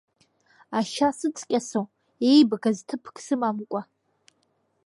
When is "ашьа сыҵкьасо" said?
0.77-1.81